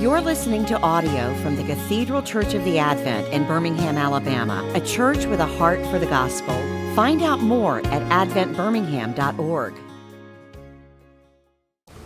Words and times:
You're 0.00 0.22
listening 0.22 0.64
to 0.64 0.80
audio 0.80 1.34
from 1.42 1.56
the 1.56 1.62
Cathedral 1.62 2.22
Church 2.22 2.54
of 2.54 2.64
the 2.64 2.78
Advent 2.78 3.34
in 3.34 3.46
Birmingham, 3.46 3.98
Alabama, 3.98 4.66
a 4.74 4.80
church 4.80 5.26
with 5.26 5.40
a 5.40 5.44
heart 5.44 5.84
for 5.88 5.98
the 5.98 6.06
gospel. 6.06 6.54
Find 6.96 7.20
out 7.20 7.40
more 7.40 7.80
at 7.80 8.28
adventbirmingham.org. 8.28 9.74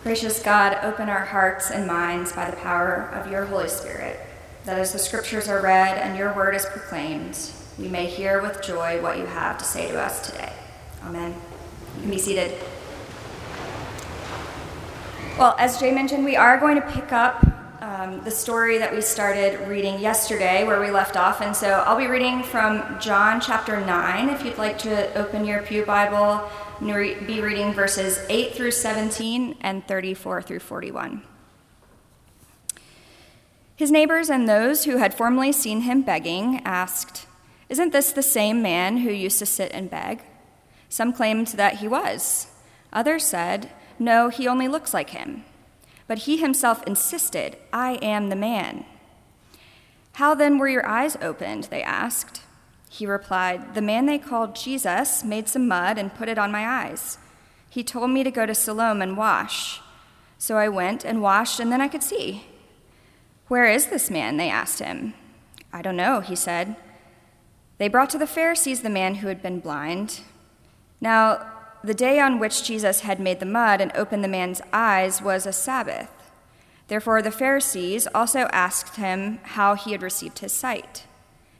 Gracious 0.03 0.43
God, 0.43 0.77
open 0.83 1.07
our 1.07 1.23
hearts 1.23 1.71
and 1.71 1.87
minds 1.87 2.33
by 2.33 2.51
the 2.51 2.57
power 2.57 3.09
of 3.13 3.31
your 3.31 3.45
Holy 3.45 3.69
Spirit, 3.69 4.19
that 4.65 4.77
as 4.77 4.91
the 4.91 4.99
scriptures 4.99 5.47
are 5.47 5.61
read 5.61 5.97
and 5.97 6.17
your 6.17 6.33
word 6.33 6.53
is 6.53 6.65
proclaimed, 6.65 7.39
we 7.79 7.87
may 7.87 8.07
hear 8.07 8.41
with 8.41 8.61
joy 8.61 9.01
what 9.01 9.17
you 9.17 9.25
have 9.25 9.57
to 9.59 9.63
say 9.63 9.89
to 9.89 9.97
us 9.97 10.29
today. 10.29 10.51
Amen. 11.05 11.33
You 11.95 12.01
can 12.01 12.11
be 12.11 12.19
seated. 12.19 12.61
Well, 15.39 15.55
as 15.57 15.79
Jay 15.79 15.93
mentioned, 15.93 16.25
we 16.25 16.35
are 16.35 16.59
going 16.59 16.75
to 16.75 16.91
pick 16.91 17.13
up 17.13 17.54
um, 17.85 18.23
the 18.23 18.31
story 18.31 18.79
that 18.79 18.91
we 18.91 18.99
started 18.99 19.67
reading 19.67 19.99
yesterday, 19.99 20.63
where 20.63 20.79
we 20.79 20.89
left 20.89 21.15
off. 21.15 21.41
And 21.41 21.55
so 21.55 21.83
I'll 21.85 21.97
be 21.97 22.07
reading 22.07 22.41
from 22.41 22.99
John 22.99 23.39
chapter 23.39 23.79
9. 23.79 24.29
If 24.29 24.43
you'd 24.43 24.57
like 24.57 24.79
to 24.79 25.15
open 25.15 25.45
your 25.45 25.61
Pew 25.61 25.85
Bible, 25.85 26.49
be 26.79 27.41
reading 27.41 27.73
verses 27.73 28.25
8 28.27 28.55
through 28.55 28.71
17 28.71 29.57
and 29.61 29.87
34 29.87 30.41
through 30.41 30.59
41. 30.59 31.21
His 33.75 33.91
neighbors 33.91 34.31
and 34.31 34.49
those 34.49 34.85
who 34.85 34.97
had 34.97 35.13
formerly 35.13 35.51
seen 35.51 35.81
him 35.81 36.01
begging 36.01 36.61
asked, 36.65 37.27
Isn't 37.69 37.91
this 37.91 38.11
the 38.11 38.23
same 38.23 38.63
man 38.63 38.97
who 38.97 39.11
used 39.11 39.37
to 39.39 39.45
sit 39.45 39.71
and 39.73 39.91
beg? 39.91 40.23
Some 40.89 41.13
claimed 41.13 41.47
that 41.49 41.75
he 41.75 41.87
was. 41.87 42.47
Others 42.91 43.25
said, 43.25 43.69
No, 43.99 44.29
he 44.29 44.47
only 44.47 44.67
looks 44.67 44.91
like 44.91 45.11
him. 45.11 45.43
But 46.07 46.19
he 46.19 46.37
himself 46.37 46.83
insisted, 46.83 47.57
I 47.73 47.93
am 47.95 48.29
the 48.29 48.35
man. 48.35 48.85
How 50.13 50.35
then 50.35 50.57
were 50.57 50.69
your 50.69 50.85
eyes 50.85 51.17
opened? 51.21 51.65
They 51.65 51.81
asked. 51.81 52.41
He 52.89 53.05
replied, 53.05 53.73
The 53.73 53.81
man 53.81 54.05
they 54.05 54.19
called 54.19 54.55
Jesus 54.55 55.23
made 55.23 55.49
some 55.49 55.67
mud 55.67 55.97
and 55.97 56.13
put 56.13 56.29
it 56.29 56.37
on 56.37 56.51
my 56.51 56.65
eyes. 56.65 57.17
He 57.69 57.83
told 57.83 58.11
me 58.11 58.23
to 58.23 58.31
go 58.31 58.45
to 58.45 58.55
Siloam 58.55 59.01
and 59.01 59.17
wash. 59.17 59.81
So 60.37 60.57
I 60.57 60.69
went 60.69 61.03
and 61.03 61.21
washed, 61.21 61.59
and 61.59 61.71
then 61.71 61.81
I 61.81 61.87
could 61.87 62.03
see. 62.03 62.45
Where 63.47 63.65
is 63.65 63.87
this 63.87 64.09
man? 64.09 64.37
They 64.37 64.49
asked 64.49 64.79
him. 64.79 65.13
I 65.73 65.81
don't 65.81 65.97
know, 65.97 66.21
he 66.21 66.35
said. 66.35 66.75
They 67.77 67.89
brought 67.89 68.09
to 68.11 68.17
the 68.17 68.27
Pharisees 68.27 68.81
the 68.81 68.89
man 68.89 69.15
who 69.15 69.27
had 69.27 69.41
been 69.41 69.59
blind. 69.59 70.21
Now, 71.01 71.51
the 71.85 71.93
day 71.93 72.19
on 72.19 72.39
which 72.39 72.63
Jesus 72.63 73.01
had 73.01 73.19
made 73.19 73.39
the 73.39 73.45
mud 73.45 73.79
and 73.79 73.91
opened 73.95 74.23
the 74.23 74.27
man's 74.27 74.61
eyes 74.73 75.21
was 75.21 75.45
a 75.45 75.53
Sabbath. 75.53 76.09
Therefore, 76.87 77.21
the 77.21 77.31
Pharisees 77.31 78.07
also 78.13 78.41
asked 78.51 78.97
him 78.97 79.39
how 79.43 79.75
he 79.75 79.91
had 79.91 80.01
received 80.01 80.39
his 80.39 80.51
sight. 80.51 81.05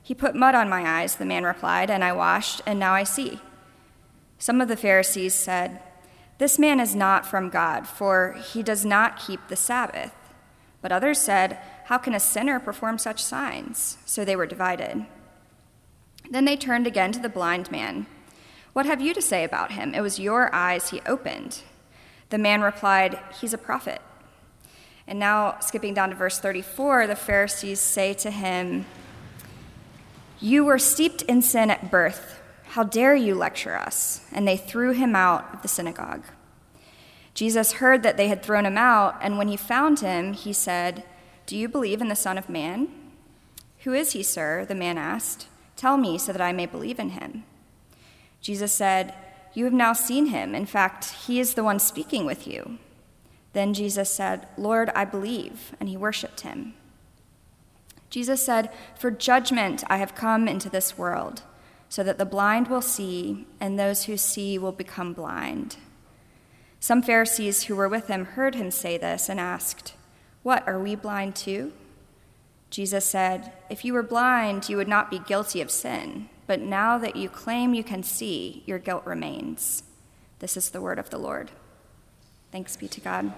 He 0.02 0.14
put 0.14 0.36
mud 0.36 0.54
on 0.54 0.68
my 0.68 1.00
eyes, 1.00 1.16
the 1.16 1.24
man 1.24 1.44
replied, 1.44 1.90
and 1.90 2.04
I 2.04 2.12
washed, 2.12 2.62
and 2.64 2.78
now 2.78 2.92
I 2.92 3.02
see. 3.02 3.40
Some 4.38 4.60
of 4.60 4.68
the 4.68 4.76
Pharisees 4.76 5.34
said, 5.34 5.80
This 6.38 6.58
man 6.58 6.78
is 6.78 6.94
not 6.94 7.26
from 7.26 7.50
God, 7.50 7.86
for 7.88 8.36
he 8.52 8.62
does 8.62 8.84
not 8.84 9.18
keep 9.18 9.40
the 9.48 9.56
Sabbath. 9.56 10.12
But 10.80 10.92
others 10.92 11.18
said, 11.18 11.58
How 11.86 11.98
can 11.98 12.14
a 12.14 12.20
sinner 12.20 12.60
perform 12.60 12.98
such 12.98 13.22
signs? 13.22 13.98
So 14.06 14.24
they 14.24 14.36
were 14.36 14.46
divided. 14.46 15.06
Then 16.30 16.44
they 16.44 16.56
turned 16.56 16.86
again 16.86 17.12
to 17.12 17.20
the 17.20 17.28
blind 17.28 17.70
man. 17.70 18.06
What 18.76 18.84
have 18.84 19.00
you 19.00 19.14
to 19.14 19.22
say 19.22 19.42
about 19.42 19.72
him? 19.72 19.94
It 19.94 20.02
was 20.02 20.18
your 20.18 20.54
eyes 20.54 20.90
he 20.90 21.00
opened. 21.06 21.62
The 22.28 22.36
man 22.36 22.60
replied, 22.60 23.18
He's 23.40 23.54
a 23.54 23.58
prophet. 23.58 24.02
And 25.06 25.18
now, 25.18 25.58
skipping 25.60 25.94
down 25.94 26.10
to 26.10 26.14
verse 26.14 26.38
34, 26.38 27.06
the 27.06 27.16
Pharisees 27.16 27.80
say 27.80 28.12
to 28.12 28.30
him, 28.30 28.84
You 30.40 30.62
were 30.66 30.78
steeped 30.78 31.22
in 31.22 31.40
sin 31.40 31.70
at 31.70 31.90
birth. 31.90 32.38
How 32.64 32.82
dare 32.82 33.14
you 33.14 33.34
lecture 33.34 33.74
us? 33.74 34.20
And 34.30 34.46
they 34.46 34.58
threw 34.58 34.92
him 34.92 35.16
out 35.16 35.54
of 35.54 35.62
the 35.62 35.68
synagogue. 35.68 36.24
Jesus 37.32 37.80
heard 37.80 38.02
that 38.02 38.18
they 38.18 38.28
had 38.28 38.42
thrown 38.42 38.66
him 38.66 38.76
out, 38.76 39.16
and 39.22 39.38
when 39.38 39.48
he 39.48 39.56
found 39.56 40.00
him, 40.00 40.34
he 40.34 40.52
said, 40.52 41.02
Do 41.46 41.56
you 41.56 41.66
believe 41.66 42.02
in 42.02 42.08
the 42.08 42.14
Son 42.14 42.36
of 42.36 42.50
Man? 42.50 42.88
Who 43.84 43.94
is 43.94 44.12
he, 44.12 44.22
sir? 44.22 44.66
The 44.66 44.74
man 44.74 44.98
asked. 44.98 45.46
Tell 45.76 45.96
me 45.96 46.18
so 46.18 46.30
that 46.30 46.42
I 46.42 46.52
may 46.52 46.66
believe 46.66 46.98
in 46.98 47.08
him. 47.12 47.44
Jesus 48.46 48.70
said, 48.70 49.12
You 49.54 49.64
have 49.64 49.72
now 49.72 49.92
seen 49.92 50.26
him. 50.26 50.54
In 50.54 50.66
fact, 50.66 51.06
he 51.26 51.40
is 51.40 51.54
the 51.54 51.64
one 51.64 51.80
speaking 51.80 52.24
with 52.24 52.46
you. 52.46 52.78
Then 53.54 53.74
Jesus 53.74 54.08
said, 54.08 54.46
Lord, 54.56 54.88
I 54.94 55.04
believe, 55.04 55.74
and 55.80 55.88
he 55.88 55.96
worshiped 55.96 56.42
him. 56.42 56.74
Jesus 58.08 58.40
said, 58.40 58.70
For 58.96 59.10
judgment 59.10 59.82
I 59.88 59.96
have 59.96 60.14
come 60.14 60.46
into 60.46 60.70
this 60.70 60.96
world, 60.96 61.42
so 61.88 62.04
that 62.04 62.18
the 62.18 62.24
blind 62.24 62.68
will 62.68 62.82
see, 62.82 63.48
and 63.58 63.76
those 63.76 64.04
who 64.04 64.16
see 64.16 64.58
will 64.58 64.70
become 64.70 65.12
blind. 65.12 65.78
Some 66.78 67.02
Pharisees 67.02 67.64
who 67.64 67.74
were 67.74 67.88
with 67.88 68.06
him 68.06 68.26
heard 68.26 68.54
him 68.54 68.70
say 68.70 68.96
this 68.96 69.28
and 69.28 69.40
asked, 69.40 69.94
What, 70.44 70.62
are 70.68 70.78
we 70.78 70.94
blind 70.94 71.34
too? 71.34 71.72
Jesus 72.70 73.06
said, 73.06 73.52
If 73.68 73.84
you 73.84 73.92
were 73.92 74.04
blind, 74.04 74.68
you 74.68 74.76
would 74.76 74.86
not 74.86 75.10
be 75.10 75.18
guilty 75.18 75.60
of 75.60 75.72
sin 75.72 76.28
but 76.46 76.60
now 76.60 76.98
that 76.98 77.16
you 77.16 77.28
claim 77.28 77.74
you 77.74 77.84
can 77.84 78.02
see, 78.02 78.62
your 78.66 78.78
guilt 78.78 79.04
remains. 79.06 79.82
This 80.38 80.56
is 80.56 80.70
the 80.70 80.80
word 80.80 80.98
of 80.98 81.10
the 81.10 81.18
Lord. 81.18 81.50
Thanks 82.52 82.76
be 82.76 82.88
to 82.88 83.00
God. 83.00 83.32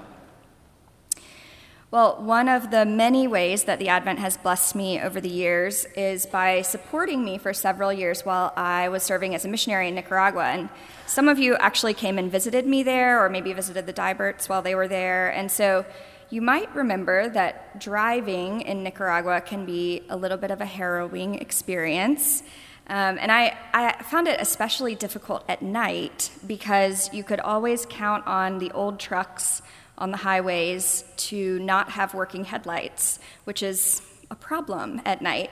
Well, 1.91 2.23
one 2.23 2.51
of 2.51 2.71
the 2.71 2.85
many 2.85 3.27
ways 3.27 3.65
that 3.65 3.79
the 3.79 3.89
Advent 3.89 4.19
has 4.19 4.37
blessed 4.37 4.75
me 4.75 5.01
over 5.01 5.23
the 5.23 5.31
years 5.31 5.87
is 5.97 6.27
by 6.27 6.61
supporting 6.61 7.25
me 7.25 7.39
for 7.39 7.55
several 7.55 7.91
years 7.91 8.27
while 8.27 8.53
I 8.57 8.91
was 8.91 9.03
serving 9.03 9.35
as 9.35 9.47
a 9.47 9.49
missionary 9.49 9.89
in 9.89 9.95
Nicaragua. 9.95 10.49
And 10.49 10.69
some 11.07 11.29
of 11.29 11.39
you 11.39 11.57
actually 11.57 11.95
came 11.95 12.19
and 12.19 12.31
visited 12.31 12.67
me 12.67 12.83
there, 12.83 13.25
or 13.25 13.31
maybe 13.31 13.55
visited 13.55 13.87
the 13.87 13.95
Diberts 13.95 14.51
while 14.51 14.61
they 14.61 14.75
were 14.75 14.87
there. 14.87 15.31
And 15.31 15.51
so 15.51 15.87
you 16.29 16.43
might 16.43 16.75
remember 16.75 17.31
that 17.31 17.81
driving 17.81 18.61
in 18.61 18.83
Nicaragua 18.83 19.41
can 19.41 19.65
be 19.65 20.03
a 20.11 20.17
little 20.17 20.37
bit 20.37 20.51
of 20.51 20.61
a 20.61 20.67
harrowing 20.67 21.37
experience. 21.37 22.43
Um, 22.89 23.19
and 23.21 23.31
I, 23.31 23.57
I 23.75 24.03
found 24.03 24.29
it 24.29 24.41
especially 24.41 24.95
difficult 24.95 25.45
at 25.49 25.61
night 25.61 26.31
because 26.47 27.13
you 27.13 27.23
could 27.23 27.41
always 27.41 27.85
count 27.85 28.27
on 28.27 28.59
the 28.59 28.71
old 28.73 28.99
trucks 28.99 29.61
on 29.99 30.11
the 30.11 30.17
highways 30.17 31.05
to 31.17 31.59
not 31.59 31.91
have 31.91 32.15
working 32.15 32.45
headlights, 32.45 33.19
which 33.45 33.63
is 33.63 34.01
a 34.31 34.35
problem 34.35 35.03
at 35.05 35.21
night. 35.21 35.51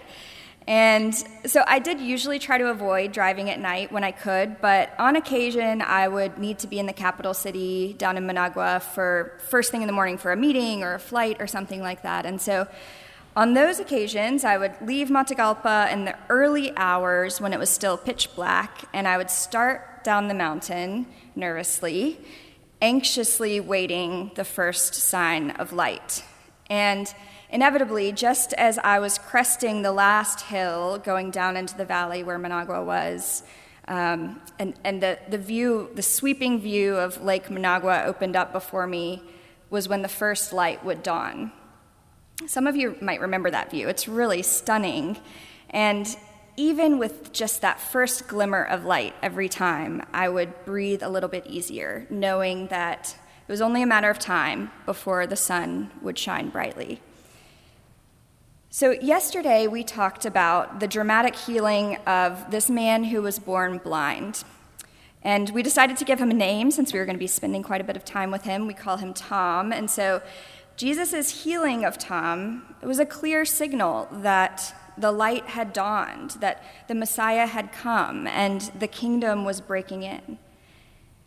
And 0.68 1.14
so 1.44 1.62
I 1.66 1.78
did 1.78 2.00
usually 2.00 2.40
try 2.40 2.58
to 2.58 2.70
avoid 2.70 3.12
driving 3.12 3.50
at 3.50 3.60
night 3.60 3.92
when 3.92 4.02
I 4.02 4.10
could, 4.10 4.60
but 4.60 4.92
on 4.98 5.14
occasion 5.14 5.80
I 5.80 6.08
would 6.08 6.38
need 6.38 6.58
to 6.60 6.66
be 6.66 6.80
in 6.80 6.86
the 6.86 6.92
capital 6.92 7.34
city 7.34 7.94
down 7.98 8.16
in 8.16 8.26
Managua 8.26 8.80
for 8.80 9.38
first 9.48 9.70
thing 9.70 9.82
in 9.82 9.86
the 9.86 9.92
morning 9.92 10.18
for 10.18 10.32
a 10.32 10.36
meeting 10.36 10.82
or 10.82 10.94
a 10.94 10.98
flight 10.98 11.36
or 11.38 11.46
something 11.46 11.80
like 11.80 12.02
that. 12.02 12.26
And 12.26 12.40
so 12.40 12.66
on 13.36 13.52
those 13.52 13.78
occasions, 13.78 14.44
I 14.44 14.56
would 14.56 14.74
leave 14.80 15.08
Matagalpa 15.08 15.92
in 15.92 16.06
the 16.06 16.16
early 16.30 16.74
hours 16.74 17.38
when 17.38 17.52
it 17.52 17.58
was 17.58 17.68
still 17.68 17.98
pitch 17.98 18.34
black, 18.34 18.86
and 18.94 19.06
I 19.06 19.18
would 19.18 19.28
start 19.28 20.02
down 20.04 20.28
the 20.28 20.34
mountain 20.34 21.06
nervously, 21.34 22.18
anxiously 22.80 23.60
waiting 23.60 24.30
the 24.36 24.44
first 24.44 24.94
sign 24.94 25.50
of 25.50 25.74
light. 25.74 26.24
And 26.70 27.12
inevitably, 27.50 28.12
just 28.12 28.54
as 28.54 28.78
I 28.78 29.00
was 29.00 29.18
cresting 29.18 29.82
the 29.82 29.92
last 29.92 30.40
hill 30.40 30.96
going 30.98 31.30
down 31.30 31.58
into 31.58 31.76
the 31.76 31.84
valley 31.84 32.22
where 32.22 32.38
Managua 32.38 32.82
was, 32.82 33.42
um, 33.86 34.40
and, 34.58 34.72
and 34.82 35.02
the, 35.02 35.18
the 35.28 35.38
view, 35.38 35.90
the 35.94 36.02
sweeping 36.02 36.58
view 36.58 36.96
of 36.96 37.22
Lake 37.22 37.50
Managua 37.50 38.04
opened 38.06 38.34
up 38.34 38.50
before 38.50 38.86
me, 38.86 39.22
was 39.68 39.88
when 39.88 40.00
the 40.00 40.08
first 40.08 40.54
light 40.54 40.82
would 40.86 41.02
dawn. 41.02 41.52
Some 42.44 42.66
of 42.66 42.76
you 42.76 42.96
might 43.00 43.20
remember 43.20 43.50
that 43.50 43.70
view. 43.70 43.88
It's 43.88 44.06
really 44.06 44.42
stunning. 44.42 45.16
And 45.70 46.06
even 46.56 46.98
with 46.98 47.32
just 47.32 47.62
that 47.62 47.80
first 47.80 48.28
glimmer 48.28 48.62
of 48.62 48.84
light 48.84 49.14
every 49.22 49.48
time, 49.48 50.02
I 50.12 50.28
would 50.28 50.64
breathe 50.64 51.02
a 51.02 51.08
little 51.08 51.28
bit 51.28 51.46
easier, 51.46 52.06
knowing 52.10 52.66
that 52.68 53.16
it 53.48 53.50
was 53.50 53.60
only 53.60 53.82
a 53.82 53.86
matter 53.86 54.10
of 54.10 54.18
time 54.18 54.70
before 54.84 55.26
the 55.26 55.36
sun 55.36 55.90
would 56.02 56.18
shine 56.18 56.50
brightly. 56.50 57.00
So, 58.70 58.90
yesterday 58.90 59.66
we 59.66 59.82
talked 59.82 60.26
about 60.26 60.80
the 60.80 60.86
dramatic 60.86 61.34
healing 61.34 61.96
of 62.06 62.50
this 62.50 62.68
man 62.68 63.04
who 63.04 63.22
was 63.22 63.38
born 63.38 63.78
blind. 63.78 64.44
And 65.22 65.50
we 65.50 65.62
decided 65.62 65.96
to 65.96 66.04
give 66.04 66.20
him 66.20 66.30
a 66.30 66.34
name 66.34 66.70
since 66.70 66.92
we 66.92 66.98
were 66.98 67.04
going 67.04 67.16
to 67.16 67.20
be 67.20 67.26
spending 67.26 67.62
quite 67.62 67.80
a 67.80 67.84
bit 67.84 67.96
of 67.96 68.04
time 68.04 68.30
with 68.30 68.42
him. 68.42 68.66
We 68.66 68.74
call 68.74 68.98
him 68.98 69.14
Tom. 69.14 69.72
And 69.72 69.90
so 69.90 70.22
Jesus' 70.76 71.42
healing 71.44 71.84
of 71.84 71.98
Tom 71.98 72.74
was 72.82 72.98
a 72.98 73.06
clear 73.06 73.44
signal 73.44 74.08
that 74.12 74.74
the 74.98 75.12
light 75.12 75.46
had 75.46 75.72
dawned, 75.72 76.32
that 76.40 76.62
the 76.88 76.94
Messiah 76.94 77.46
had 77.46 77.72
come, 77.72 78.26
and 78.26 78.60
the 78.78 78.88
kingdom 78.88 79.44
was 79.44 79.60
breaking 79.60 80.02
in. 80.02 80.38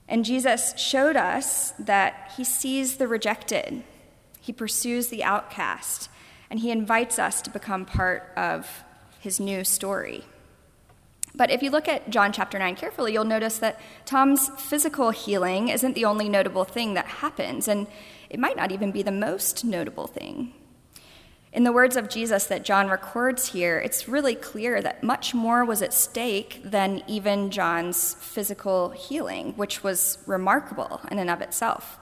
And 0.07 0.25
Jesus 0.25 0.73
showed 0.77 1.15
us 1.15 1.71
that 1.79 2.33
he 2.35 2.43
sees 2.43 2.97
the 2.97 3.07
rejected, 3.07 3.83
He 4.41 4.53
pursues 4.53 5.09
the 5.09 5.23
outcast, 5.23 6.09
and 6.49 6.59
he 6.59 6.71
invites 6.71 7.19
us 7.19 7.41
to 7.43 7.49
become 7.51 7.85
part 7.85 8.31
of 8.35 8.83
his 9.19 9.39
new 9.39 9.63
story. 9.63 10.23
But 11.35 11.51
if 11.51 11.61
you 11.61 11.69
look 11.69 11.87
at 11.87 12.09
John 12.09 12.31
chapter 12.31 12.57
9 12.57 12.75
carefully, 12.75 13.13
you'll 13.13 13.23
notice 13.23 13.59
that 13.59 13.79
Tom's 14.05 14.49
physical 14.57 15.11
healing 15.11 15.67
isn't 15.67 15.93
the 15.93 16.05
only 16.05 16.27
notable 16.27 16.63
thing 16.63 16.95
that 16.95 17.05
happens, 17.05 17.67
and 17.67 17.85
it 18.29 18.39
might 18.39 18.57
not 18.57 18.71
even 18.71 18.91
be 18.91 19.01
the 19.01 19.11
most 19.11 19.65
notable 19.65 20.07
thing. 20.07 20.53
In 21.51 21.63
the 21.63 21.71
words 21.71 21.95
of 21.95 22.09
Jesus 22.09 22.45
that 22.45 22.63
John 22.63 22.89
records 22.89 23.53
here, 23.53 23.79
it's 23.79 24.07
really 24.07 24.35
clear 24.35 24.81
that 24.81 25.03
much 25.03 25.33
more 25.33 25.65
was 25.65 25.81
at 25.81 25.93
stake 25.93 26.61
than 26.63 27.01
even 27.07 27.49
John's 27.49 28.13
physical 28.13 28.91
healing, 28.91 29.53
which 29.55 29.83
was 29.83 30.19
remarkable 30.27 31.01
in 31.09 31.17
and 31.17 31.29
of 31.29 31.41
itself. 31.41 31.97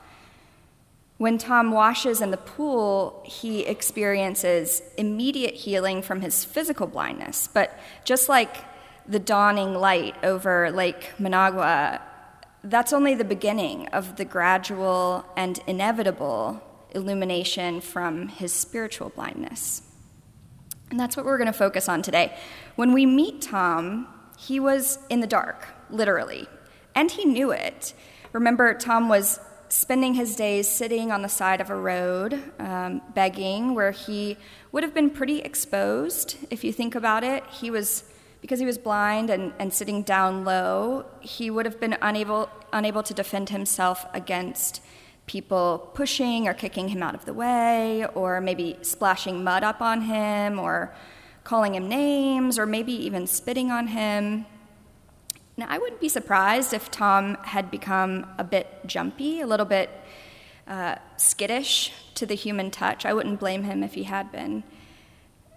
When 1.17 1.37
Tom 1.37 1.71
washes 1.71 2.21
in 2.21 2.31
the 2.31 2.37
pool, 2.37 3.23
he 3.25 3.61
experiences 3.61 4.81
immediate 4.97 5.55
healing 5.55 6.01
from 6.01 6.21
his 6.21 6.43
physical 6.43 6.85
blindness. 6.85 7.47
But 7.47 7.77
just 8.03 8.27
like 8.27 8.55
the 9.07 9.17
dawning 9.17 9.73
light 9.73 10.15
over 10.23 10.69
Lake 10.71 11.13
Managua, 11.17 12.01
that's 12.63 12.93
only 12.93 13.13
the 13.13 13.23
beginning 13.23 13.87
of 13.89 14.15
the 14.17 14.25
gradual 14.25 15.25
and 15.35 15.59
inevitable 15.67 16.61
illumination 16.91 17.81
from 17.81 18.27
his 18.27 18.51
spiritual 18.53 19.09
blindness. 19.09 19.81
And 20.89 20.99
that's 20.99 21.17
what 21.17 21.25
we're 21.25 21.37
going 21.37 21.47
to 21.47 21.53
focus 21.53 21.89
on 21.89 22.01
today. 22.01 22.35
When 22.75 22.93
we 22.93 23.05
meet 23.05 23.41
Tom, 23.41 24.07
he 24.37 24.59
was 24.59 24.99
in 25.09 25.19
the 25.19 25.27
dark, 25.27 25.67
literally, 25.89 26.47
and 26.95 27.11
he 27.11 27.25
knew 27.25 27.51
it. 27.51 27.93
Remember, 28.31 28.73
Tom 28.73 29.09
was 29.09 29.39
spending 29.69 30.13
his 30.13 30.35
days 30.35 30.67
sitting 30.67 31.11
on 31.11 31.21
the 31.21 31.29
side 31.29 31.59
of 31.59 31.69
a 31.69 31.75
road, 31.75 32.41
um, 32.59 33.01
begging, 33.13 33.75
where 33.75 33.91
he 33.91 34.37
would 34.71 34.83
have 34.83 34.93
been 34.93 35.09
pretty 35.09 35.39
exposed 35.39 36.37
if 36.49 36.63
you 36.63 36.71
think 36.71 36.95
about 36.95 37.23
it. 37.23 37.43
He 37.47 37.69
was, 37.69 38.03
because 38.41 38.59
he 38.59 38.65
was 38.65 38.77
blind 38.77 39.29
and, 39.29 39.53
and 39.59 39.73
sitting 39.73 40.03
down 40.03 40.45
low, 40.45 41.05
he 41.19 41.49
would 41.49 41.65
have 41.65 41.79
been 41.79 41.97
unable, 42.01 42.49
unable 42.71 43.03
to 43.03 43.13
defend 43.13 43.49
himself 43.49 44.05
against 44.13 44.81
people 45.25 45.91
pushing 45.93 46.47
or 46.47 46.53
kicking 46.53 46.89
him 46.89 47.03
out 47.03 47.13
of 47.13 47.25
the 47.25 47.33
way, 47.33 48.05
or 48.15 48.39
maybe 48.39 48.77
splashing 48.81 49.43
mud 49.43 49.63
up 49.63 49.81
on 49.81 50.01
him, 50.01 50.57
or 50.57 50.93
calling 51.43 51.75
him 51.75 51.87
names, 51.87 52.57
or 52.57 52.65
maybe 52.65 52.93
even 52.93 53.27
spitting 53.27 53.71
on 53.71 53.87
him. 53.87 54.45
Now, 55.57 55.65
I 55.69 55.79
wouldn't 55.79 55.99
be 55.99 56.09
surprised 56.09 56.73
if 56.73 56.91
Tom 56.91 57.35
had 57.43 57.71
become 57.71 58.27
a 58.37 58.43
bit 58.43 58.67
jumpy, 58.85 59.41
a 59.41 59.47
little 59.47 59.65
bit 59.65 59.89
uh, 60.67 60.95
skittish 61.17 61.91
to 62.15 62.25
the 62.25 62.35
human 62.35 62.69
touch. 62.69 63.05
I 63.05 63.13
wouldn't 63.13 63.39
blame 63.39 63.63
him 63.63 63.83
if 63.83 63.95
he 63.95 64.03
had 64.03 64.31
been. 64.31 64.63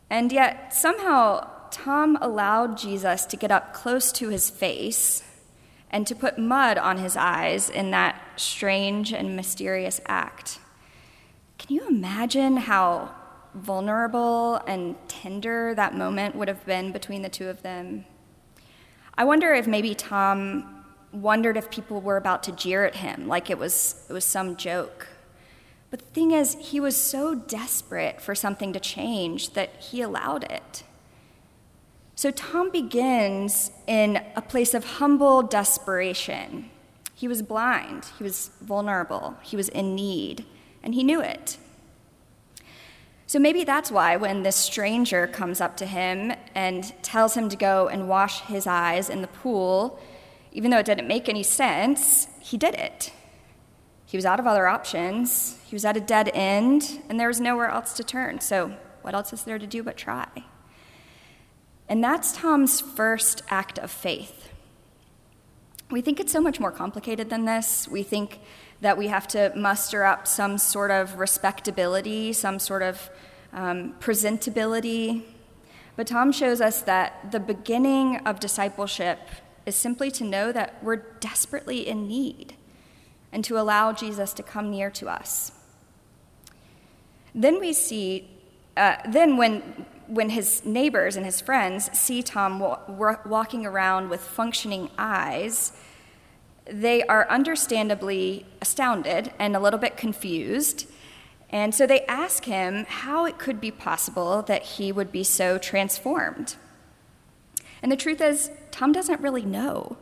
And 0.08 0.32
yet, 0.32 0.74
somehow, 0.74 1.48
Tom 1.72 2.18
allowed 2.20 2.76
Jesus 2.76 3.24
to 3.26 3.36
get 3.36 3.50
up 3.50 3.72
close 3.72 4.12
to 4.12 4.28
his 4.28 4.50
face 4.50 5.22
and 5.90 6.06
to 6.06 6.14
put 6.14 6.38
mud 6.38 6.78
on 6.78 6.98
his 6.98 7.16
eyes 7.16 7.68
in 7.68 7.90
that 7.90 8.20
strange 8.36 9.12
and 9.12 9.36
mysterious 9.36 10.00
act. 10.06 10.58
Can 11.58 11.76
you 11.76 11.88
imagine 11.88 12.56
how 12.56 13.14
vulnerable 13.54 14.56
and 14.66 14.96
tender 15.08 15.74
that 15.74 15.94
moment 15.94 16.36
would 16.36 16.48
have 16.48 16.64
been 16.64 16.92
between 16.92 17.22
the 17.22 17.28
two 17.28 17.48
of 17.48 17.62
them? 17.62 18.04
I 19.14 19.24
wonder 19.24 19.52
if 19.52 19.66
maybe 19.66 19.94
Tom 19.94 20.84
wondered 21.12 21.56
if 21.56 21.70
people 21.70 22.00
were 22.00 22.16
about 22.16 22.44
to 22.44 22.52
jeer 22.52 22.84
at 22.84 22.96
him, 22.96 23.26
like 23.26 23.50
it 23.50 23.58
was, 23.58 24.06
it 24.08 24.12
was 24.12 24.24
some 24.24 24.56
joke. 24.56 25.08
But 25.90 25.98
the 25.98 26.06
thing 26.06 26.30
is, 26.30 26.56
he 26.60 26.78
was 26.78 26.96
so 26.96 27.34
desperate 27.34 28.20
for 28.20 28.34
something 28.34 28.72
to 28.72 28.80
change 28.80 29.54
that 29.54 29.74
he 29.76 30.02
allowed 30.02 30.44
it. 30.44 30.84
So 32.20 32.30
Tom 32.30 32.70
begins 32.70 33.70
in 33.86 34.22
a 34.36 34.42
place 34.42 34.74
of 34.74 34.84
humble 34.84 35.42
desperation. 35.42 36.68
He 37.14 37.26
was 37.26 37.40
blind, 37.40 38.08
he 38.18 38.24
was 38.24 38.50
vulnerable, 38.60 39.38
he 39.40 39.56
was 39.56 39.70
in 39.70 39.94
need, 39.94 40.44
and 40.82 40.94
he 40.94 41.02
knew 41.02 41.22
it. 41.22 41.56
So 43.26 43.38
maybe 43.38 43.64
that's 43.64 43.90
why 43.90 44.16
when 44.16 44.42
this 44.42 44.56
stranger 44.56 45.26
comes 45.28 45.62
up 45.62 45.78
to 45.78 45.86
him 45.86 46.34
and 46.54 46.92
tells 47.02 47.38
him 47.38 47.48
to 47.48 47.56
go 47.56 47.88
and 47.88 48.06
wash 48.06 48.42
his 48.42 48.66
eyes 48.66 49.08
in 49.08 49.22
the 49.22 49.28
pool, 49.28 49.98
even 50.52 50.70
though 50.70 50.80
it 50.80 50.84
didn't 50.84 51.08
make 51.08 51.26
any 51.26 51.42
sense, 51.42 52.26
he 52.38 52.58
did 52.58 52.74
it. 52.74 53.14
He 54.04 54.18
was 54.18 54.26
out 54.26 54.38
of 54.38 54.46
other 54.46 54.68
options, 54.68 55.56
he 55.64 55.74
was 55.74 55.86
at 55.86 55.96
a 55.96 56.00
dead 56.00 56.30
end, 56.34 57.00
and 57.08 57.18
there 57.18 57.28
was 57.28 57.40
nowhere 57.40 57.70
else 57.70 57.94
to 57.94 58.04
turn. 58.04 58.40
So, 58.40 58.76
what 59.00 59.14
else 59.14 59.32
is 59.32 59.44
there 59.44 59.58
to 59.58 59.66
do 59.66 59.82
but 59.82 59.96
try? 59.96 60.28
And 61.90 62.04
that's 62.04 62.30
Tom's 62.30 62.80
first 62.80 63.42
act 63.50 63.76
of 63.76 63.90
faith. 63.90 64.48
We 65.90 66.00
think 66.00 66.20
it's 66.20 66.30
so 66.30 66.40
much 66.40 66.60
more 66.60 66.70
complicated 66.70 67.30
than 67.30 67.46
this. 67.46 67.88
We 67.88 68.04
think 68.04 68.38
that 68.80 68.96
we 68.96 69.08
have 69.08 69.26
to 69.28 69.52
muster 69.56 70.04
up 70.04 70.28
some 70.28 70.56
sort 70.56 70.92
of 70.92 71.18
respectability, 71.18 72.32
some 72.32 72.60
sort 72.60 72.82
of 72.82 73.10
um, 73.52 73.94
presentability. 73.98 75.24
But 75.96 76.06
Tom 76.06 76.30
shows 76.30 76.60
us 76.60 76.80
that 76.82 77.32
the 77.32 77.40
beginning 77.40 78.18
of 78.18 78.38
discipleship 78.38 79.18
is 79.66 79.74
simply 79.74 80.12
to 80.12 80.24
know 80.24 80.52
that 80.52 80.82
we're 80.84 81.02
desperately 81.18 81.88
in 81.88 82.06
need 82.06 82.54
and 83.32 83.44
to 83.44 83.58
allow 83.58 83.92
Jesus 83.92 84.32
to 84.34 84.44
come 84.44 84.70
near 84.70 84.90
to 84.90 85.08
us. 85.08 85.50
Then 87.34 87.58
we 87.58 87.72
see, 87.72 88.30
uh, 88.76 88.96
then 89.08 89.36
when 89.36 89.86
when 90.10 90.30
his 90.30 90.64
neighbors 90.64 91.14
and 91.16 91.24
his 91.24 91.40
friends 91.40 91.88
see 91.96 92.22
Tom 92.22 92.58
wa- 92.58 93.18
walking 93.24 93.64
around 93.64 94.10
with 94.10 94.20
functioning 94.20 94.90
eyes, 94.98 95.72
they 96.66 97.02
are 97.04 97.28
understandably 97.30 98.44
astounded 98.60 99.32
and 99.38 99.54
a 99.54 99.60
little 99.60 99.78
bit 99.78 99.96
confused. 99.96 100.86
And 101.48 101.74
so 101.74 101.86
they 101.86 102.04
ask 102.06 102.44
him 102.44 102.86
how 102.88 103.24
it 103.24 103.38
could 103.38 103.60
be 103.60 103.70
possible 103.70 104.42
that 104.42 104.62
he 104.62 104.90
would 104.90 105.12
be 105.12 105.24
so 105.24 105.58
transformed. 105.58 106.56
And 107.82 107.90
the 107.90 107.96
truth 107.96 108.20
is, 108.20 108.50
Tom 108.70 108.92
doesn't 108.92 109.20
really 109.20 109.44
know. 109.44 109.96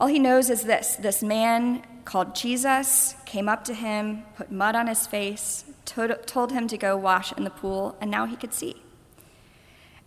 All 0.00 0.08
he 0.08 0.18
knows 0.18 0.50
is 0.50 0.62
this 0.62 0.96
this 0.96 1.22
man 1.22 1.84
called 2.04 2.34
Jesus 2.34 3.14
came 3.24 3.48
up 3.48 3.64
to 3.64 3.74
him, 3.74 4.24
put 4.36 4.50
mud 4.50 4.74
on 4.74 4.88
his 4.88 5.06
face, 5.06 5.64
told 5.84 6.50
him 6.52 6.66
to 6.66 6.76
go 6.76 6.96
wash 6.96 7.32
in 7.32 7.44
the 7.44 7.50
pool, 7.50 7.96
and 8.00 8.10
now 8.10 8.26
he 8.26 8.34
could 8.34 8.52
see. 8.52 8.82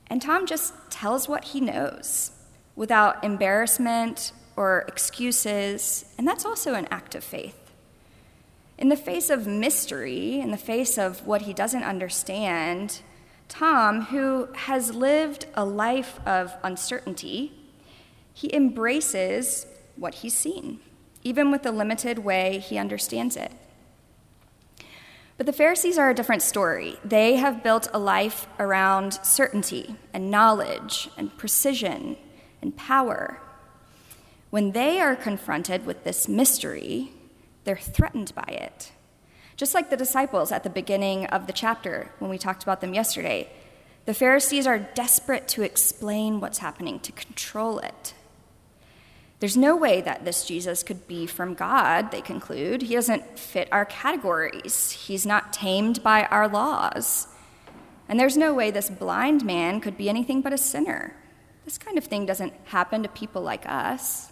And 0.07 0.21
Tom 0.21 0.45
just 0.45 0.73
tells 0.89 1.27
what 1.27 1.45
he 1.45 1.61
knows 1.61 2.31
without 2.75 3.23
embarrassment 3.23 4.31
or 4.55 4.85
excuses, 4.87 6.05
and 6.17 6.27
that's 6.27 6.45
also 6.45 6.73
an 6.73 6.87
act 6.91 7.15
of 7.15 7.23
faith. 7.23 7.59
In 8.77 8.89
the 8.89 8.97
face 8.97 9.29
of 9.29 9.47
mystery, 9.47 10.39
in 10.39 10.51
the 10.51 10.57
face 10.57 10.97
of 10.97 11.25
what 11.25 11.43
he 11.43 11.53
doesn't 11.53 11.83
understand, 11.83 13.01
Tom, 13.47 14.01
who 14.03 14.49
has 14.53 14.93
lived 14.93 15.45
a 15.53 15.65
life 15.65 16.19
of 16.25 16.53
uncertainty, 16.63 17.53
he 18.33 18.53
embraces 18.53 19.65
what 19.95 20.15
he's 20.15 20.33
seen, 20.33 20.79
even 21.23 21.51
with 21.51 21.63
the 21.63 21.71
limited 21.71 22.19
way 22.19 22.59
he 22.59 22.77
understands 22.77 23.37
it. 23.37 23.51
But 25.37 25.45
the 25.45 25.53
Pharisees 25.53 25.97
are 25.97 26.09
a 26.09 26.13
different 26.13 26.41
story. 26.41 26.97
They 27.03 27.35
have 27.35 27.63
built 27.63 27.89
a 27.93 27.99
life 27.99 28.47
around 28.57 29.19
certainty 29.23 29.95
and 30.13 30.31
knowledge 30.31 31.09
and 31.17 31.37
precision 31.37 32.15
and 32.61 32.75
power. 32.77 33.41
When 34.49 34.71
they 34.71 35.01
are 35.01 35.15
confronted 35.15 35.85
with 35.85 36.05
this 36.05 36.29
mystery, 36.29 37.11
they're 37.65 37.75
threatened 37.75 38.33
by 38.33 38.47
it. 38.47 38.91
Just 39.57 39.73
like 39.73 39.89
the 39.89 39.97
disciples 39.97 40.51
at 40.51 40.63
the 40.63 40.69
beginning 40.69 41.25
of 41.27 41.47
the 41.47 41.53
chapter 41.53 42.11
when 42.19 42.29
we 42.29 42.37
talked 42.37 42.63
about 42.63 42.79
them 42.79 42.93
yesterday, 42.93 43.49
the 44.05 44.13
Pharisees 44.13 44.67
are 44.67 44.79
desperate 44.79 45.47
to 45.49 45.63
explain 45.63 46.39
what's 46.39 46.59
happening, 46.59 46.99
to 47.01 47.11
control 47.11 47.79
it. 47.79 48.13
There's 49.39 49.57
no 49.57 49.75
way 49.75 50.01
that 50.01 50.23
this 50.23 50.45
Jesus 50.45 50.81
could 50.81 51.07
be 51.07 51.27
from 51.27 51.53
God, 51.53 52.11
they 52.11 52.21
conclude. 52.21 52.83
He 52.83 52.95
doesn't 52.95 53.37
fit 53.37 53.67
our 53.71 53.85
categories, 53.85 54.91
he's 54.91 55.25
not 55.25 55.53
tamed 55.53 56.01
by 56.01 56.25
our 56.25 56.47
laws. 56.47 57.27
And 58.07 58.19
there's 58.19 58.37
no 58.37 58.53
way 58.53 58.71
this 58.71 58.89
blind 58.89 59.43
man 59.43 59.81
could 59.81 59.97
be 59.97 60.09
anything 60.09 60.41
but 60.41 60.53
a 60.53 60.57
sinner. 60.57 61.15
This 61.65 61.77
kind 61.77 61.97
of 61.97 62.05
thing 62.05 62.25
doesn't 62.25 62.53
happen 62.65 63.01
to 63.03 63.09
people 63.09 63.41
like 63.41 63.67
us. 63.67 64.31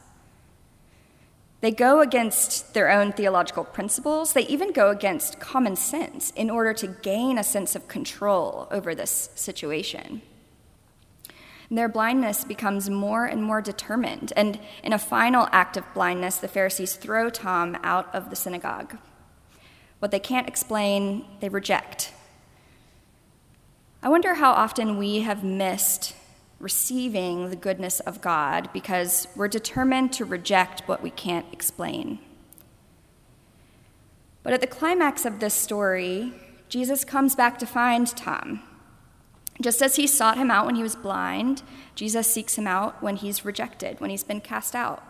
They 1.61 1.71
go 1.71 2.01
against 2.01 2.73
their 2.73 2.91
own 2.91 3.13
theological 3.13 3.63
principles. 3.63 4.33
They 4.33 4.45
even 4.47 4.73
go 4.73 4.89
against 4.89 5.39
common 5.39 5.75
sense 5.75 6.31
in 6.31 6.49
order 6.49 6.73
to 6.73 6.87
gain 6.87 7.37
a 7.37 7.43
sense 7.43 7.75
of 7.75 7.87
control 7.87 8.67
over 8.69 8.93
this 8.93 9.29
situation. 9.33 10.21
Their 11.73 11.89
blindness 11.89 12.43
becomes 12.43 12.87
more 12.87 13.25
and 13.25 13.43
more 13.43 13.59
determined, 13.59 14.31
and 14.35 14.59
in 14.83 14.93
a 14.93 14.99
final 14.99 15.49
act 15.51 15.75
of 15.75 15.91
blindness, 15.95 16.37
the 16.37 16.47
Pharisees 16.47 16.95
throw 16.95 17.31
Tom 17.31 17.75
out 17.81 18.13
of 18.13 18.29
the 18.29 18.35
synagogue. 18.35 18.95
What 19.97 20.11
they 20.11 20.19
can't 20.19 20.47
explain, 20.47 21.25
they 21.39 21.49
reject. 21.49 22.13
I 24.03 24.09
wonder 24.09 24.35
how 24.35 24.51
often 24.51 24.99
we 24.99 25.21
have 25.21 25.43
missed 25.43 26.15
receiving 26.59 27.49
the 27.49 27.55
goodness 27.55 27.99
of 28.01 28.21
God 28.21 28.69
because 28.71 29.27
we're 29.35 29.47
determined 29.47 30.13
to 30.13 30.25
reject 30.25 30.87
what 30.87 31.01
we 31.01 31.09
can't 31.09 31.51
explain. 31.51 32.19
But 34.43 34.53
at 34.53 34.61
the 34.61 34.67
climax 34.67 35.25
of 35.25 35.39
this 35.39 35.55
story, 35.55 36.33
Jesus 36.69 37.03
comes 37.03 37.35
back 37.35 37.57
to 37.57 37.65
find 37.65 38.05
Tom. 38.05 38.61
Just 39.61 39.81
as 39.81 39.95
he 39.95 40.07
sought 40.07 40.37
him 40.37 40.49
out 40.49 40.65
when 40.65 40.75
he 40.75 40.83
was 40.83 40.95
blind, 40.95 41.61
Jesus 41.95 42.31
seeks 42.31 42.57
him 42.57 42.67
out 42.67 43.01
when 43.03 43.17
he's 43.17 43.45
rejected, 43.45 43.99
when 43.99 44.09
he's 44.09 44.23
been 44.23 44.41
cast 44.41 44.75
out. 44.75 45.03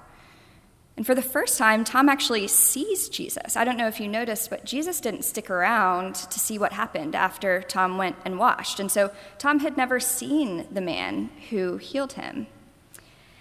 And 0.96 1.06
for 1.06 1.16
the 1.16 1.24
first 1.24 1.58
time, 1.58 1.84
Tom 1.84 2.08
actually 2.08 2.48
sees 2.48 3.10
Jesus. 3.10 3.58
I 3.58 3.64
don't 3.64 3.78
know 3.78 3.88
if 3.88 4.00
you 4.00 4.08
noticed, 4.08 4.50
but 4.50 4.64
Jesus 4.64 5.02
didn't 5.02 5.24
stick 5.24 5.50
around 5.50 6.16
to 6.16 6.40
see 6.40 6.60
what 6.60 6.74
happened 6.74 7.16
after 7.16 7.64
Tom 7.64 7.98
went 7.98 8.18
and 8.26 8.38
washed. 8.38 8.80
And 8.80 8.92
so 8.92 9.12
Tom 9.40 9.60
had 9.60 9.76
never 9.76 10.00
seen 10.00 10.68
the 10.72 10.82
man 10.82 11.32
who 11.50 11.78
healed 11.78 12.14
him. 12.14 12.46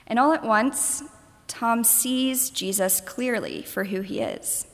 And 0.06 0.18
all 0.18 0.32
at 0.32 0.44
once, 0.44 1.02
Tom 1.46 1.84
sees 1.84 2.48
Jesus 2.48 3.02
clearly 3.02 3.62
for 3.62 3.84
who 3.84 4.00
he 4.00 4.20
is. 4.20 4.66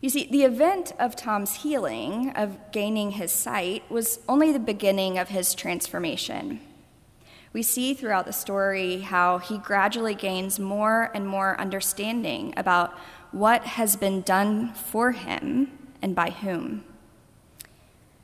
You 0.00 0.10
see, 0.10 0.28
the 0.30 0.44
event 0.44 0.92
of 1.00 1.16
Tom's 1.16 1.62
healing, 1.62 2.30
of 2.36 2.56
gaining 2.70 3.12
his 3.12 3.32
sight, 3.32 3.82
was 3.90 4.20
only 4.28 4.52
the 4.52 4.60
beginning 4.60 5.18
of 5.18 5.28
his 5.28 5.54
transformation. 5.54 6.60
We 7.52 7.62
see 7.62 7.94
throughout 7.94 8.26
the 8.26 8.32
story 8.32 9.00
how 9.00 9.38
he 9.38 9.58
gradually 9.58 10.14
gains 10.14 10.60
more 10.60 11.10
and 11.14 11.26
more 11.26 11.60
understanding 11.60 12.54
about 12.56 12.96
what 13.32 13.64
has 13.64 13.96
been 13.96 14.22
done 14.22 14.72
for 14.74 15.12
him 15.12 15.76
and 16.00 16.14
by 16.14 16.30
whom. 16.30 16.84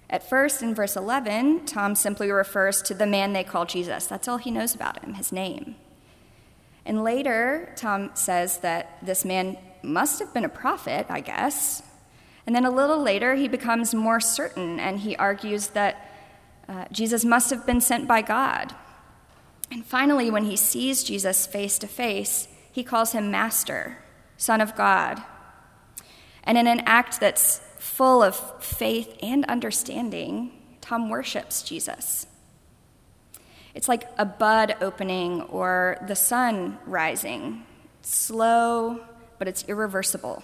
At 0.08 0.28
first, 0.28 0.62
in 0.62 0.76
verse 0.76 0.94
11, 0.94 1.66
Tom 1.66 1.96
simply 1.96 2.30
refers 2.30 2.82
to 2.82 2.94
the 2.94 3.06
man 3.06 3.32
they 3.32 3.42
call 3.42 3.64
Jesus. 3.64 4.06
That's 4.06 4.28
all 4.28 4.36
he 4.36 4.52
knows 4.52 4.74
about 4.74 5.02
him, 5.02 5.14
his 5.14 5.32
name. 5.32 5.74
And 6.86 7.02
later, 7.02 7.72
Tom 7.74 8.10
says 8.14 8.58
that 8.58 8.98
this 9.02 9.24
man 9.24 9.56
must 9.84 10.18
have 10.18 10.32
been 10.32 10.44
a 10.44 10.48
prophet, 10.48 11.06
I 11.08 11.20
guess. 11.20 11.82
And 12.46 12.54
then 12.54 12.64
a 12.64 12.70
little 12.70 13.00
later, 13.00 13.34
he 13.34 13.48
becomes 13.48 13.94
more 13.94 14.20
certain 14.20 14.78
and 14.78 15.00
he 15.00 15.16
argues 15.16 15.68
that 15.68 16.10
uh, 16.68 16.86
Jesus 16.90 17.24
must 17.24 17.50
have 17.50 17.66
been 17.66 17.80
sent 17.80 18.08
by 18.08 18.22
God. 18.22 18.74
And 19.70 19.84
finally, 19.84 20.30
when 20.30 20.44
he 20.44 20.56
sees 20.56 21.04
Jesus 21.04 21.46
face 21.46 21.78
to 21.78 21.86
face, 21.86 22.48
he 22.70 22.84
calls 22.84 23.12
him 23.12 23.30
Master, 23.30 23.98
Son 24.36 24.60
of 24.60 24.74
God. 24.76 25.22
And 26.42 26.58
in 26.58 26.66
an 26.66 26.80
act 26.80 27.20
that's 27.20 27.60
full 27.78 28.22
of 28.22 28.62
faith 28.62 29.16
and 29.22 29.44
understanding, 29.46 30.52
Tom 30.80 31.08
worships 31.08 31.62
Jesus. 31.62 32.26
It's 33.74 33.88
like 33.88 34.08
a 34.18 34.24
bud 34.24 34.76
opening 34.80 35.42
or 35.42 35.98
the 36.06 36.14
sun 36.14 36.78
rising, 36.86 37.64
slow 38.02 39.00
but 39.44 39.48
it's 39.50 39.68
irreversible. 39.68 40.42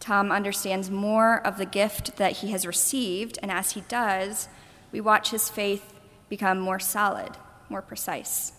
Tom 0.00 0.32
understands 0.32 0.90
more 0.90 1.40
of 1.46 1.58
the 1.58 1.64
gift 1.64 2.16
that 2.16 2.32
he 2.32 2.50
has 2.50 2.66
received, 2.66 3.38
and 3.40 3.52
as 3.52 3.70
he 3.70 3.82
does, 3.82 4.48
we 4.90 5.00
watch 5.00 5.30
his 5.30 5.48
faith 5.48 5.94
become 6.28 6.58
more 6.58 6.80
solid, 6.80 7.36
more 7.68 7.80
precise. 7.80 8.50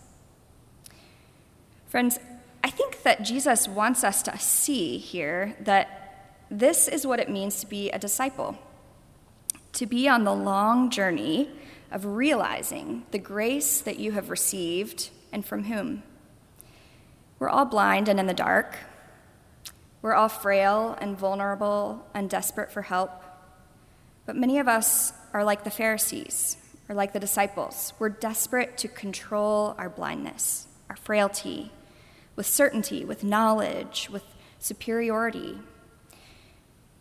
Friends, 1.90 2.18
I 2.64 2.70
think 2.70 3.04
that 3.04 3.24
Jesus 3.24 3.68
wants 3.68 4.06
us 4.06 4.24
to 4.24 4.40
see 4.40 5.00
here 5.00 5.58
that 5.60 6.38
this 6.50 6.88
is 6.88 7.06
what 7.06 7.20
it 7.20 7.30
means 7.30 7.60
to 7.60 7.68
be 7.68 7.90
a 7.90 8.00
disciple 8.00 8.58
to 9.74 9.86
be 9.86 10.08
on 10.08 10.24
the 10.24 10.34
long 10.34 10.90
journey 10.90 11.50
of 11.92 12.06
realizing 12.06 13.04
the 13.12 13.20
grace 13.20 13.82
that 13.82 14.00
you 14.00 14.14
have 14.14 14.30
received 14.30 15.10
and 15.34 15.46
from 15.46 15.66
whom. 15.66 16.04
We're 17.38 17.50
all 17.50 17.66
blind 17.66 18.08
and 18.08 18.18
in 18.18 18.28
the 18.28 18.34
dark. 18.34 18.78
We're 20.06 20.14
all 20.14 20.30
frail 20.30 20.96
and 21.02 21.18
vulnerable 21.18 22.06
and 22.14 22.30
desperate 22.30 22.72
for 22.72 22.84
help. 22.84 23.24
But 24.28 24.36
many 24.36 24.60
of 24.60 24.68
us 24.68 25.12
are 25.34 25.44
like 25.44 25.64
the 25.64 25.72
Pharisees 25.72 26.58
or 26.88 26.94
like 26.94 27.12
the 27.14 27.20
disciples. 27.20 27.92
We're 27.98 28.10
desperate 28.10 28.78
to 28.78 28.88
control 28.88 29.74
our 29.80 29.90
blindness, 29.90 30.68
our 30.92 30.96
frailty, 30.96 31.72
with 32.36 32.46
certainty, 32.46 33.04
with 33.04 33.24
knowledge, 33.24 34.08
with 34.12 34.22
superiority. 34.60 35.58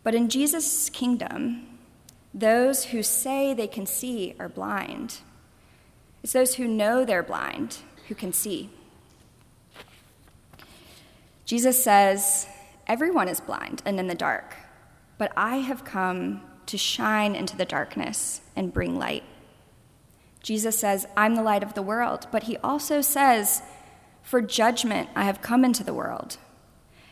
But 0.01 0.15
in 0.15 0.27
Jesus' 0.27 0.89
kingdom, 0.89 1.77
those 2.33 2.85
who 2.85 3.03
say 3.03 3.53
they 3.53 3.67
can 3.67 3.85
see 3.85 4.33
are 4.39 4.49
blind. 4.49 5.19
It's 6.23 6.33
those 6.33 6.55
who 6.55 6.67
know 6.67 7.05
they're 7.05 7.21
blind 7.21 7.77
who 8.07 8.15
can 8.15 8.33
see. 8.33 8.71
Jesus 11.45 11.83
says, 11.83 12.47
Everyone 12.87 13.27
is 13.27 13.39
blind 13.39 13.81
and 13.85 13.99
in 13.99 14.07
the 14.07 14.15
dark, 14.15 14.55
but 15.17 15.31
I 15.35 15.57
have 15.57 15.83
come 15.83 16.41
to 16.67 16.77
shine 16.77 17.35
into 17.35 17.57
the 17.57 17.65
darkness 17.65 18.41
and 18.55 18.73
bring 18.73 18.97
light. 18.97 19.23
Jesus 20.41 20.77
says, 20.77 21.07
I'm 21.17 21.35
the 21.35 21.41
light 21.41 21.63
of 21.63 21.73
the 21.73 21.81
world, 21.81 22.27
but 22.31 22.43
he 22.43 22.57
also 22.57 23.01
says, 23.01 23.63
For 24.21 24.41
judgment 24.41 25.09
I 25.15 25.23
have 25.23 25.41
come 25.41 25.65
into 25.65 25.83
the 25.83 25.93
world. 25.93 26.37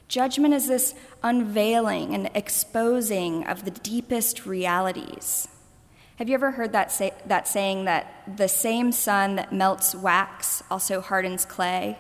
Judgment 0.08 0.53
is 0.53 0.68
this 0.68 0.94
unveiling 1.24 2.13
and 2.13 2.30
exposing 2.36 3.48
of 3.48 3.65
the 3.65 3.72
deepest 3.72 4.46
realities. 4.46 5.48
Have 6.18 6.30
you 6.30 6.36
ever 6.36 6.51
heard 6.51 6.74
that, 6.74 6.92
say, 6.92 7.13
that 7.25 7.48
saying 7.48 7.86
that 7.86 8.38
the 8.38 8.48
same 8.48 8.92
sun 8.92 9.38
that 9.38 9.51
melts 9.51 9.96
wax 9.96 10.62
also 10.70 11.01
hardens 11.01 11.46
clay? 11.46 11.98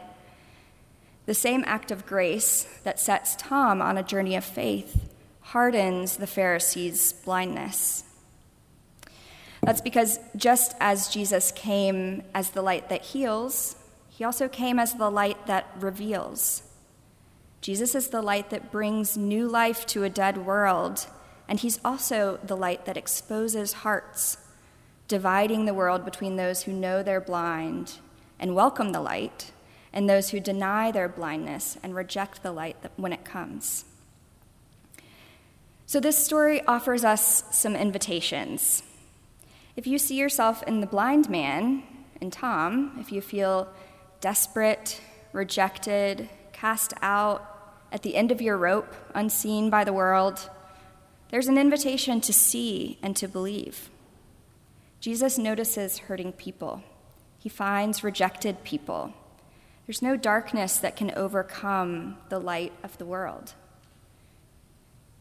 The 1.25 1.33
same 1.33 1.63
act 1.65 1.89
of 1.89 2.05
grace 2.05 2.67
that 2.83 2.99
sets 2.99 3.35
Tom 3.37 3.81
on 3.81 3.97
a 3.97 4.03
journey 4.03 4.35
of 4.35 4.43
faith 4.43 5.09
hardens 5.39 6.17
the 6.17 6.27
Pharisees' 6.27 7.13
blindness. 7.13 8.03
That's 9.61 9.79
because 9.79 10.19
just 10.35 10.75
as 10.81 11.07
Jesus 11.07 11.51
came 11.51 12.23
as 12.33 12.49
the 12.49 12.61
light 12.61 12.89
that 12.89 13.03
heals, 13.03 13.77
he 14.09 14.25
also 14.25 14.49
came 14.49 14.77
as 14.77 14.95
the 14.95 15.09
light 15.09 15.47
that 15.47 15.67
reveals. 15.79 16.63
Jesus 17.61 17.95
is 17.95 18.09
the 18.09 18.21
light 18.21 18.49
that 18.49 18.71
brings 18.71 19.15
new 19.15 19.47
life 19.47 19.85
to 19.87 20.03
a 20.03 20.09
dead 20.09 20.45
world, 20.45 21.07
and 21.47 21.61
he's 21.61 21.79
also 21.85 22.37
the 22.43 22.57
light 22.57 22.85
that 22.85 22.97
exposes 22.97 23.71
hearts, 23.71 24.37
dividing 25.07 25.63
the 25.63 25.73
world 25.73 26.03
between 26.03 26.35
those 26.35 26.63
who 26.63 26.73
know 26.73 27.01
they're 27.01 27.21
blind 27.21 27.99
and 28.37 28.55
welcome 28.55 28.91
the 28.91 28.99
light 28.99 29.52
and 29.93 30.09
those 30.09 30.29
who 30.29 30.39
deny 30.39 30.91
their 30.91 31.07
blindness 31.07 31.77
and 31.83 31.95
reject 31.95 32.41
the 32.41 32.51
light 32.51 32.77
when 32.97 33.13
it 33.13 33.23
comes. 33.23 33.85
So, 35.85 35.99
this 35.99 36.17
story 36.17 36.65
offers 36.65 37.03
us 37.03 37.43
some 37.51 37.75
invitations. 37.75 38.81
If 39.75 39.85
you 39.85 39.97
see 39.97 40.15
yourself 40.15 40.63
in 40.63 40.81
the 40.81 40.87
blind 40.87 41.29
man, 41.29 41.83
in 42.19 42.31
Tom, 42.31 42.97
if 42.99 43.11
you 43.11 43.21
feel 43.21 43.67
desperate, 44.21 45.01
rejected, 45.33 46.29
cast 46.51 46.93
out, 47.01 47.49
at 47.91 48.01
the 48.01 48.15
end 48.15 48.31
of 48.31 48.41
your 48.41 48.57
rope, 48.57 48.91
unseen 49.13 49.69
by 49.69 49.83
the 49.83 49.93
world, 49.93 50.49
there's 51.29 51.47
an 51.47 51.59
invitation 51.59 52.21
to 52.21 52.33
see 52.33 52.97
and 53.03 53.15
to 53.15 53.27
believe. 53.27 53.89
Jesus 54.99 55.37
notices 55.37 55.99
hurting 55.99 56.33
people, 56.33 56.81
he 57.37 57.49
finds 57.49 58.03
rejected 58.03 58.63
people. 58.63 59.13
There's 59.85 60.01
no 60.01 60.15
darkness 60.15 60.77
that 60.77 60.95
can 60.95 61.11
overcome 61.15 62.17
the 62.29 62.39
light 62.39 62.73
of 62.83 62.97
the 62.97 63.05
world. 63.05 63.53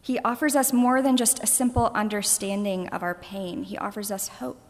He 0.00 0.19
offers 0.21 0.57
us 0.57 0.73
more 0.73 1.00
than 1.00 1.16
just 1.16 1.42
a 1.42 1.47
simple 1.47 1.90
understanding 1.95 2.88
of 2.88 3.02
our 3.02 3.14
pain, 3.14 3.64
He 3.64 3.78
offers 3.78 4.11
us 4.11 4.28
hope. 4.28 4.61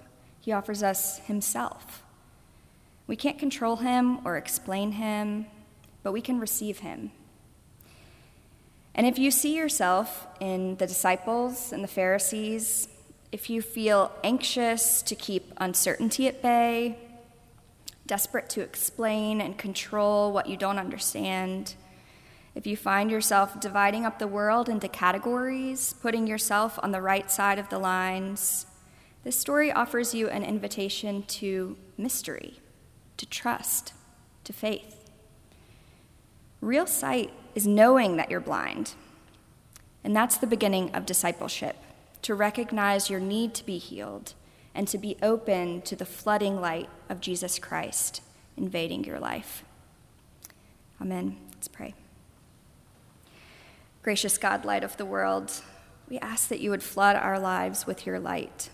He 0.41 0.53
offers 0.53 0.83
us 0.83 1.19
Himself. 1.21 2.03
We 3.07 3.17
can't 3.17 3.39
control 3.39 3.77
Him 3.77 4.27
or 4.27 4.37
explain 4.37 4.93
Him, 4.93 5.47
but 6.03 6.13
we 6.13 6.21
can 6.21 6.41
receive 6.41 6.81
Him. 6.81 7.13
And 8.95 9.07
if 9.07 9.19
you 9.19 9.31
see 9.31 9.57
yourself 9.57 10.27
in 10.41 10.77
the 10.77 10.87
disciples 10.87 11.73
and 11.73 11.83
the 11.83 11.89
Pharisees, 11.89 12.89
if 13.31 13.49
you 13.49 13.63
feel 13.63 14.13
anxious 14.23 15.01
to 15.03 15.15
keep 15.15 15.53
uncertainty 15.57 16.29
at 16.29 16.43
bay, 16.43 16.99
desperate 18.07 18.51
to 18.51 18.61
explain 18.61 19.41
and 19.41 19.57
control 19.57 20.33
what 20.33 20.49
you 20.49 20.57
don't 20.57 20.79
understand, 20.79 21.75
if 22.55 22.67
you 22.67 22.77
find 22.77 23.11
yourself 23.11 23.59
dividing 23.61 24.05
up 24.05 24.19
the 24.19 24.27
world 24.27 24.69
into 24.69 24.89
categories, 24.89 25.95
putting 26.03 26.27
yourself 26.27 26.79
on 26.83 26.93
the 26.93 27.01
right 27.01 27.31
side 27.31 27.59
of 27.59 27.69
the 27.71 27.79
lines, 27.79 28.67
this 29.25 29.39
story 29.39 29.73
offers 29.73 30.15
you 30.15 30.29
an 30.29 30.43
invitation 30.43 31.23
to 31.23 31.77
mystery, 31.97 32.61
to 33.17 33.25
trust, 33.25 33.95
to 34.45 34.53
faith. 34.53 35.11
Real 36.61 36.87
sight 36.87 37.33
is 37.55 37.67
knowing 37.67 38.17
that 38.17 38.31
you're 38.31 38.41
blind. 38.41 38.95
And 40.05 40.15
that's 40.15 40.37
the 40.37 40.47
beginning 40.47 40.95
of 40.95 41.07
discipleship 41.07 41.77
to 42.23 42.35
recognize 42.35 43.09
your 43.09 43.21
need 43.21 43.55
to 43.55 43.65
be 43.65 43.79
healed 43.79 44.35
and 44.75 44.89
to 44.89 44.99
be 44.99 45.17
open 45.23 45.83
to 45.83 45.97
the 45.97 46.07
flooding 46.07 46.61
light 46.61 46.89
of 47.09 47.21
Jesus 47.21 47.59
Christ 47.59 48.23
invading 48.57 49.05
your 49.05 49.19
life. 49.19 49.65
Amen. 51.01 51.37
Let's 51.55 51.69
pray. 51.69 51.95
Gracious 54.03 54.39
God, 54.39 54.65
light 54.65 54.85
of 54.85 54.97
the 54.97 55.05
world, 55.05 55.63
we 56.09 56.19
ask 56.19 56.49
that 56.49 56.61
you 56.61 56.71
would 56.71 56.83
flood 56.83 57.17
our 57.17 57.39
lives 57.39 57.87
with 57.87 58.05
your 58.07 58.19
light. 58.19 58.71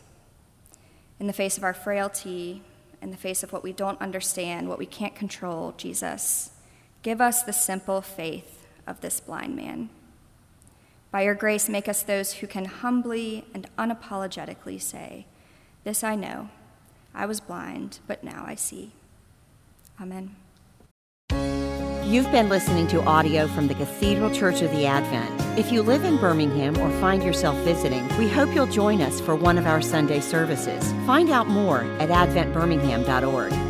In 1.21 1.27
the 1.27 1.33
face 1.33 1.57
of 1.57 1.65
our 1.65 1.75
frailty, 1.75 2.63
in 3.03 3.11
the 3.11 3.17
face 3.17 3.43
of 3.43 3.53
what 3.53 3.63
we 3.63 3.73
don't 3.73 4.01
understand, 4.01 4.69
what 4.69 4.79
we 4.79 4.87
can't 4.87 5.15
control, 5.15 5.75
Jesus, 5.77 6.51
give 7.03 7.21
us 7.21 7.43
the 7.43 7.53
simple 7.53 8.01
faith 8.01 8.67
of 8.87 9.01
this 9.01 9.21
blind 9.21 9.55
man. 9.55 9.91
By 11.11 11.23
your 11.23 11.35
grace, 11.35 11.69
make 11.69 11.89
us 11.89 12.03
those 12.03 12.35
who 12.35 12.47
can 12.47 12.67
humbly 12.67 13.45
and 13.55 13.69
unapologetically 13.79 14.81
say, 14.81 15.27
This 15.89 16.05
I 16.05 16.17
know. 16.17 16.51
I 17.15 17.25
was 17.25 17.41
blind, 17.41 18.01
but 18.07 18.23
now 18.23 18.45
I 18.47 18.57
see. 18.57 18.93
Amen. 19.99 20.37
You've 22.05 22.31
been 22.31 22.51
listening 22.51 22.87
to 22.89 23.03
audio 23.05 23.49
from 23.49 23.69
the 23.69 23.75
Cathedral 23.75 24.31
Church 24.31 24.61
of 24.61 24.71
the 24.73 24.85
Advent. 24.85 25.59
If 25.59 25.73
you 25.73 25.81
live 25.81 26.05
in 26.05 26.19
Birmingham 26.19 26.77
or 26.77 26.91
find 27.01 27.23
yourself 27.23 27.57
visiting, 27.65 28.07
we 28.19 28.29
hope 28.29 28.55
you'll 28.55 28.67
join 28.67 29.01
us 29.01 29.19
for 29.19 29.35
one 29.35 29.57
of 29.57 29.67
our 29.67 29.81
Sunday 29.81 30.21
services. 30.21 30.93
Find 31.07 31.31
out 31.31 31.47
more 31.47 31.85
at 32.01 32.11
adventbirmingham.org. 32.11 33.68